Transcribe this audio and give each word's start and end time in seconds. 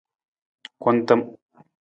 Kuntim. 0.83 1.21